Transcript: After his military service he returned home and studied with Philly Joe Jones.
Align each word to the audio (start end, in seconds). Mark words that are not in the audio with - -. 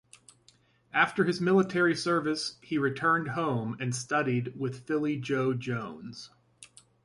After 0.93 1.25
his 1.25 1.39
military 1.39 1.93
service 1.93 2.57
he 2.63 2.79
returned 2.79 3.27
home 3.27 3.77
and 3.79 3.93
studied 3.95 4.59
with 4.59 4.87
Philly 4.87 5.15
Joe 5.17 5.53
Jones. 5.53 6.31